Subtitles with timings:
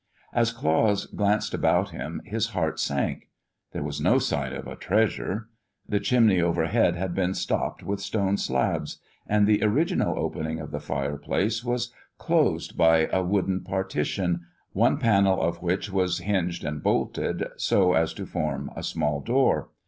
[0.33, 3.27] As Claus glanced about him his heart sank.
[3.71, 5.47] There was no sign of a treasure.
[5.87, 10.79] The chimney overhead had been stopped with stone slabs, and the original opening of the
[10.79, 14.41] fireplace was closed by a wooden partition,
[14.73, 19.69] one panel of which was hinged and bolted so as to form a small door.